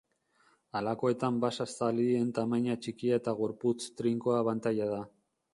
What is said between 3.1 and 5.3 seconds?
eta gorputz trinkoa abantaila da.